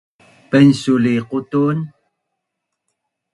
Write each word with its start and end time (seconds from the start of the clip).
painsul 0.49 1.03
i 1.13 1.15
qutun 1.29 1.77